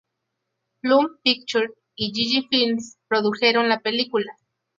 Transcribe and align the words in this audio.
Plum 0.81 1.19
Pictures 1.23 1.69
y 1.95 2.11
Gigi 2.11 2.47
Films 2.49 2.97
produjeron 3.07 3.69
la 3.69 3.81
película. 3.81 4.35